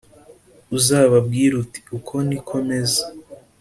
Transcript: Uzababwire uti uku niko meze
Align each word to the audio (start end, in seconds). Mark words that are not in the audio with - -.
Uzababwire 0.77 1.53
uti 1.63 1.79
uku 1.97 2.15
niko 2.27 2.55
meze 2.69 3.01